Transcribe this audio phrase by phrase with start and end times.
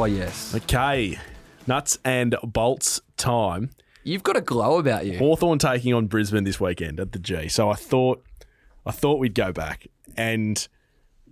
[0.00, 0.54] Oh, yes.
[0.54, 1.18] Okay,
[1.66, 3.68] nuts and bolts time.
[4.02, 5.18] You've got a glow about you.
[5.18, 7.48] Hawthorn taking on Brisbane this weekend at the G.
[7.48, 8.24] So I thought,
[8.86, 10.66] I thought we'd go back, and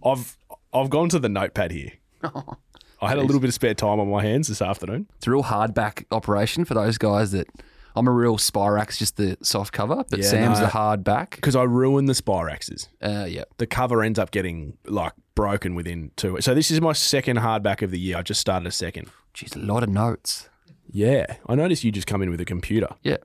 [0.05, 0.37] I've
[0.75, 1.93] I've gone to the notepad here.
[2.23, 5.07] I had a little bit of spare time on my hands this afternoon.
[5.17, 7.49] It's a real hardback operation for those guys that.
[7.97, 10.67] I'm a real Spirax, just the soft cover, but Yeah, Sam's no.
[10.67, 11.35] the hard back.
[11.35, 12.87] because I ruined the Spiraxes.
[13.03, 13.43] Uh, yeah.
[13.57, 16.37] The cover ends up getting like broken within two.
[16.41, 18.17] So this is my second hardback of the year.
[18.17, 19.09] I just started a second.
[19.33, 20.49] Jeez, a lot of notes.
[20.91, 22.89] Yeah, I noticed you just come in with a computer.
[23.05, 23.19] Yeah.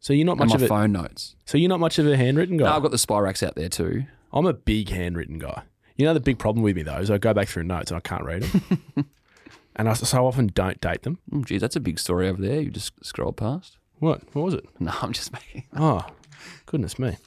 [0.00, 1.36] So you're not And much my of a, phone notes.
[1.44, 2.64] So you're not much of a handwritten guy.
[2.64, 4.06] No, I've got the Spirax out there too.
[4.32, 5.62] I'm a big handwritten guy.
[5.94, 7.98] You know the big problem with me though is I go back through notes and
[7.98, 9.06] I can't read them,
[9.76, 11.20] and I so often don't date them.
[11.30, 12.60] Mm, geez, that's a big story over there.
[12.60, 13.76] You just scroll past.
[14.00, 14.22] What?
[14.34, 14.64] What was it?
[14.80, 15.62] No, I'm just making.
[15.76, 16.04] Oh,
[16.66, 17.18] goodness me.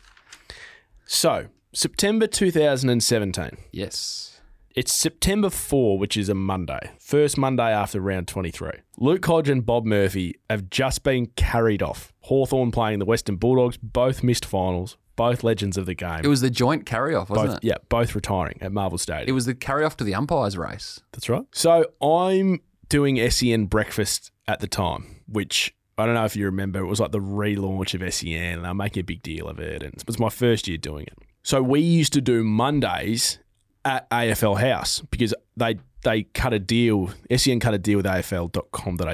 [1.06, 3.58] So September 2017.
[3.74, 4.40] Yes.
[4.76, 6.92] It's September 4, which is a Monday.
[7.00, 8.72] First Monday after round 23.
[8.98, 12.14] Luke Hodge and Bob Murphy have just been carried off.
[12.22, 16.22] Hawthorn playing the Western Bulldogs, both missed finals, both legends of the game.
[16.24, 17.64] It was the joint carry off, wasn't both, it?
[17.66, 19.28] yeah, both retiring at Marvel Stadium.
[19.28, 21.02] It was the carry off to the umpires race.
[21.12, 21.44] That's right.
[21.52, 26.80] So I'm doing SEN breakfast at the time, which I don't know if you remember.
[26.80, 29.84] It was like the relaunch of SEN, and I'm making a big deal of it.
[29.84, 31.18] And it was my first year doing it.
[31.46, 33.38] So we used to do Mondays
[33.86, 37.12] at AFL House because they they cut a deal.
[37.36, 39.14] SEN cut a deal with AFL.com.au.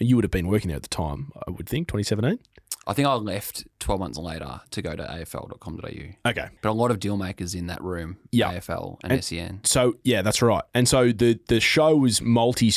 [0.00, 2.38] You would have been working there at the time, I would think, 2017.
[2.86, 6.28] I think I left 12 months later to go to afl.com.au.
[6.30, 6.48] Okay.
[6.62, 8.52] But a lot of deal makers in that room, Yeah.
[8.54, 9.60] AFL and, E SEN.
[9.64, 10.64] So yeah, that's right.
[10.74, 12.72] And so the the show was multi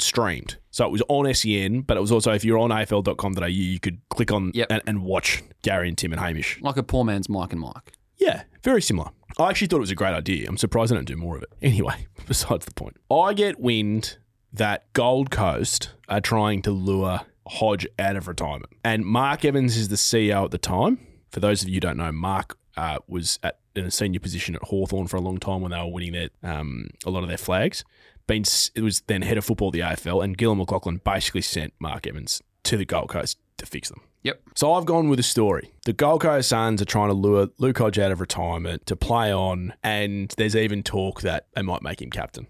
[0.00, 0.58] streamed.
[0.70, 4.00] So it was on SEN, but it was also if you're on AFL.com.au, you could
[4.10, 4.66] click on Yep.
[4.70, 6.60] and, and watch Gary and Tim and Hamish.
[6.60, 7.92] Like a poor man's Mike and Mike.
[8.28, 9.10] Yeah, very similar.
[9.38, 10.48] I actually thought it was a great idea.
[10.48, 11.48] I'm surprised I don't do more of it.
[11.62, 14.18] Anyway, besides the point, I get wind
[14.52, 19.88] that Gold Coast are trying to lure Hodge out of retirement, and Mark Evans is
[19.88, 20.98] the CEO at the time.
[21.30, 24.54] For those of you who don't know, Mark uh, was at in a senior position
[24.56, 27.28] at Hawthorn for a long time when they were winning their um, a lot of
[27.28, 27.84] their flags.
[28.26, 31.72] Been it was then head of football at the AFL, and Gillon McLachlan basically sent
[31.78, 34.02] Mark Evans to the Gold Coast to fix them.
[34.22, 34.42] Yep.
[34.56, 35.72] So I've gone with a story.
[35.84, 39.32] The Gold Coast Suns are trying to lure Luke Hodge out of retirement to play
[39.32, 42.46] on, and there's even talk that they might make him captain.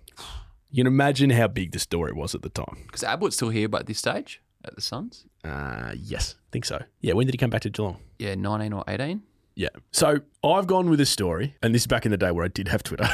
[0.70, 2.84] You can imagine how big the story was at the time.
[2.86, 5.24] Because Ablett's still here, but at this stage at the Suns.
[5.44, 6.82] Uh, yes, I think so.
[7.00, 7.98] Yeah, when did he come back to Geelong?
[8.18, 9.22] Yeah, 19 or 18.
[9.58, 9.70] Yeah.
[9.91, 12.48] So I've gone with a story, and this is back in the day where I
[12.48, 13.08] did have Twitter.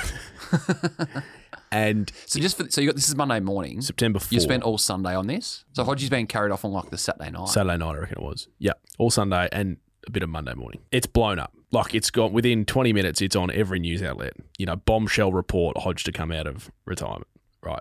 [1.73, 3.81] and So just for so you got this is Monday morning.
[3.81, 4.31] September 4th.
[4.31, 5.65] You spent all Sunday on this.
[5.73, 7.49] So Hodgie's been carried off on like the Saturday night.
[7.49, 8.49] Saturday night, I reckon it was.
[8.59, 10.83] Yeah, all Sunday and a bit of Monday morning.
[10.93, 11.55] It's blown up.
[11.73, 13.23] Like it's gone within 20 minutes.
[13.23, 14.35] It's on every news outlet.
[14.59, 17.27] You know, bombshell report Hodge to come out of retirement.
[17.63, 17.81] Right.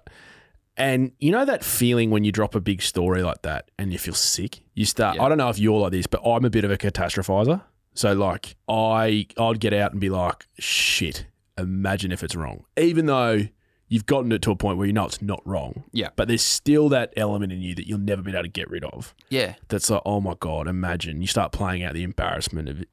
[0.77, 3.99] And you know that feeling when you drop a big story like that and you
[3.99, 4.61] feel sick.
[4.73, 5.17] You start.
[5.17, 5.23] Yeah.
[5.23, 7.61] I don't know if you're like this, but I'm a bit of a catastrophizer.
[7.93, 11.25] So like I I'd get out and be like, shit.
[11.57, 13.41] Imagine if it's wrong, even though
[13.87, 15.83] you've gotten it to a point where you know it's not wrong.
[15.91, 16.09] Yeah.
[16.15, 18.83] But there's still that element in you that you'll never be able to get rid
[18.85, 19.53] of Yeah.
[19.67, 22.83] that's like, oh my god, imagine you start playing out the embarrassment of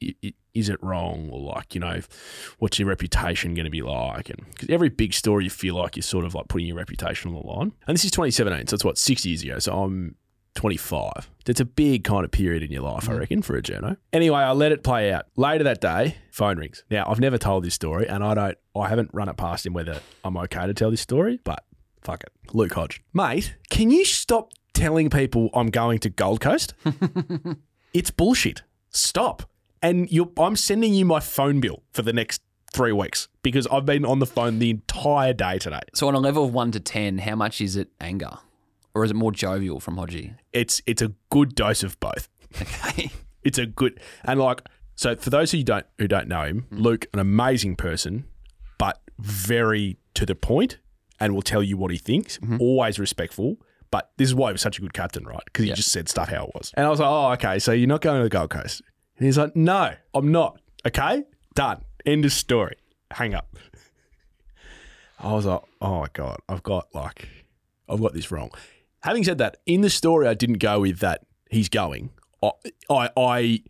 [0.52, 2.00] is it wrong or like you know,
[2.58, 4.28] what's your reputation going to be like?
[4.28, 7.34] And because every big story you feel like you're sort of like putting your reputation
[7.34, 7.72] on the line.
[7.86, 9.58] And this is 2017, so it's what six years ago.
[9.58, 10.16] So I'm
[10.60, 11.30] 25.
[11.46, 13.20] That's a big kind of period in your life, I mm.
[13.20, 13.96] reckon, for a journo.
[14.12, 15.24] Anyway, I let it play out.
[15.34, 16.84] Later that day, phone rings.
[16.90, 19.72] Now I've never told this story, and I don't, I haven't run it past him
[19.72, 21.64] whether I'm okay to tell this story, but
[22.02, 26.74] fuck it, Luke Hodge, mate, can you stop telling people I'm going to Gold Coast?
[27.94, 28.62] it's bullshit.
[28.90, 29.44] Stop.
[29.80, 33.86] And you're, I'm sending you my phone bill for the next three weeks because I've
[33.86, 35.80] been on the phone the entire day today.
[35.94, 38.40] So on a level of one to ten, how much is it anger,
[38.94, 40.36] or is it more jovial from Hodgie?
[40.52, 42.28] It's it's a good dose of both.
[42.60, 43.10] Okay.
[43.42, 44.60] It's a good and like
[44.96, 46.78] so for those who don't who don't know him, mm.
[46.78, 48.26] Luke, an amazing person,
[48.76, 50.76] but very to the point
[51.18, 52.36] and will tell you what he thinks.
[52.36, 52.58] Mm-hmm.
[52.60, 53.56] Always respectful.
[53.90, 55.40] But this is why he was such a good captain, right?
[55.46, 55.74] Because he Yeah.
[55.74, 56.70] just said stuff how it was.
[56.76, 58.82] And I was like, oh, okay, so you're not going to the Gold Coast.
[59.16, 60.60] And he's like, no, I'm not.
[60.86, 61.82] Okay, done.
[62.04, 62.76] End of story.
[63.10, 63.56] Hang up.
[65.18, 67.28] I was like, oh my God, I've got like,
[67.88, 68.50] I've got this wrong.
[69.02, 72.10] Having said that, in the story, I didn't go with that he's going.
[72.42, 72.50] I,
[72.90, 73.62] I, I,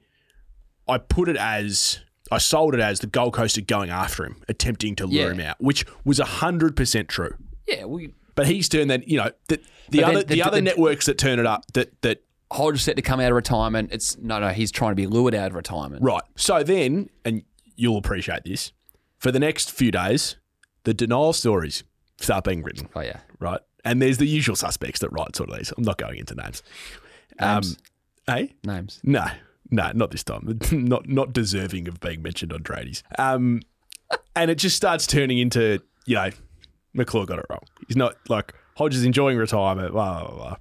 [0.88, 2.00] I put it as,
[2.32, 5.32] I sold it as the Gold Coast are going after him, attempting to lure Yeah.
[5.32, 7.34] him out, which was 100% true.
[7.68, 10.62] Yeah, we But he's turned that, you know, the, the other, the- the, other the-
[10.62, 12.22] networks that turn it up, that, that,
[12.52, 13.90] Hodge set to come out of retirement.
[13.92, 14.48] It's no, no.
[14.48, 16.02] He's trying to be lured out of retirement.
[16.02, 16.24] right.
[16.34, 17.44] So then, and
[17.76, 18.72] you'll appreciate this,
[19.18, 20.34] for the next few days,
[20.82, 21.84] the denial stories
[22.20, 22.88] start being written.
[22.96, 23.20] Oh yeah.
[23.38, 23.60] right?
[23.84, 25.72] And there's the usual suspects that write sort of these.
[25.76, 26.62] I'm not going into names.
[27.40, 27.78] Names.
[28.28, 28.46] Um, eh?
[28.64, 29.00] Names.
[29.02, 29.26] No,
[29.70, 30.58] no, not this time.
[30.72, 33.02] not not deserving of being mentioned on tradies.
[33.18, 33.62] Um,
[34.34, 36.30] and it just starts turning into, you know,
[36.94, 37.62] McClure got it wrong.
[37.88, 39.92] He's not like Hodges enjoying retirement.
[39.92, 40.56] Blah blah blah.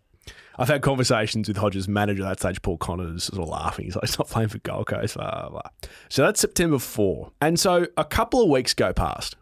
[0.59, 3.85] I've had conversations with Hodges' manager at that stage, Paul Connors, sort of laughing.
[3.85, 5.15] He's like, he's not playing for Gold Coast.
[5.15, 5.61] Blah, blah, blah.
[6.09, 7.31] So that's September 4.
[7.39, 9.37] And so a couple of weeks go past,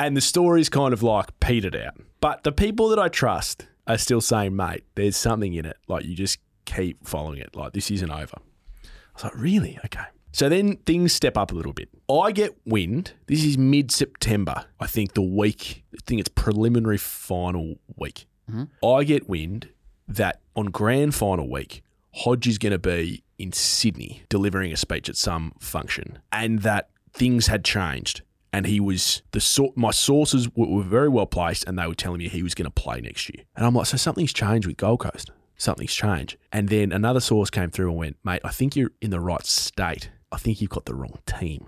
[0.00, 1.94] and the story's kind of like petered out.
[2.20, 5.76] But the people that I trust are still saying, mate, there's something in it.
[5.86, 7.54] Like, you just keep following it.
[7.54, 8.36] Like, this isn't over.
[8.36, 9.78] I was like, really?
[9.84, 10.04] Okay.
[10.32, 11.90] So then things step up a little bit.
[12.08, 13.12] I get wind.
[13.26, 14.64] This is mid September.
[14.78, 18.26] I think the week, I think it's preliminary final week.
[18.50, 18.86] Mm-hmm.
[18.86, 19.68] I get wind
[20.08, 21.82] that on grand final week,
[22.14, 26.88] Hodge is going to be in Sydney delivering a speech at some function and that
[27.12, 28.22] things had changed.
[28.52, 29.76] And he was the sort.
[29.76, 32.64] My sources were, were very well placed, and they were telling me he was going
[32.64, 33.44] to play next year.
[33.54, 35.30] And I'm like, so something's changed with Gold Coast.
[35.56, 36.36] Something's changed.
[36.50, 39.44] And then another source came through and went, mate, I think you're in the right
[39.46, 40.10] state.
[40.32, 41.66] I think you've got the wrong team.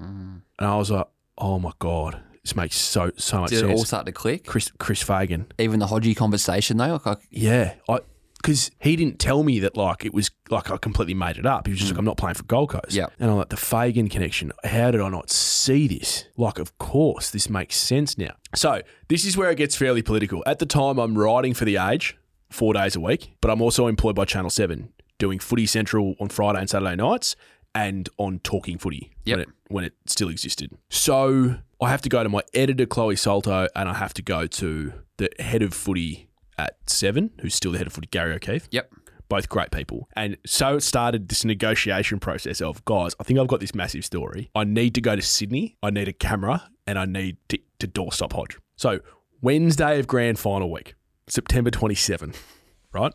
[0.00, 0.42] Mm.
[0.58, 1.06] And I was like,
[1.38, 3.62] oh my god, this makes so so much sense.
[3.62, 4.46] Did it all start to click?
[4.46, 8.00] Chris Chris Fagan, Even the Hodgie conversation though, like, like yeah, I
[8.42, 11.66] because he didn't tell me that like it was like I completely made it up.
[11.66, 11.96] He was just hmm.
[11.96, 12.92] like, I'm not playing for Gold Coast.
[12.92, 13.06] Yeah.
[13.18, 14.52] and I'm like the Fagan connection.
[14.64, 16.26] How did I not see this?
[16.36, 18.32] Like, of course, this makes sense now.
[18.54, 20.42] So this is where it gets fairly political.
[20.46, 22.16] At the time, I'm writing for the Age
[22.50, 26.28] four days a week, but I'm also employed by Channel Seven doing Footy Central on
[26.28, 27.36] Friday and Saturday nights.
[27.72, 29.36] And on Talking Footy Yep.
[29.36, 30.72] when it when it still existed.
[30.88, 34.48] So I have to go to my editor Chloe Saltau, and I have to go
[34.48, 36.29] to the head of footy
[36.60, 38.92] at Seven, who's still the head of footy, Gary O'Keeffe Yep.
[39.28, 40.08] both great people.
[40.14, 44.04] And so it started this negotiation process of, guys, I think I've got this massive
[44.04, 44.50] story.
[44.54, 45.76] I need to go to Sydney.
[45.82, 48.58] I need a camera and I need to, to doorstop Hodge.
[48.76, 49.00] So
[49.40, 50.94] Wednesday of grand final week,
[51.28, 52.34] September 27,
[52.92, 53.12] right?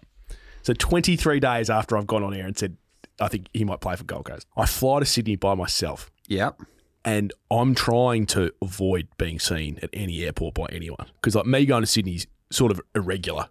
[0.63, 2.77] So 23 days after I've gone on air and said,
[3.19, 4.47] I think he might play for Gold Coast.
[4.57, 6.61] I fly to Sydney by myself Yep.
[7.05, 11.65] and I'm trying to avoid being seen at any airport by anyone because like me
[11.65, 12.25] going to Sydney's
[12.55, 13.49] sort of irregular.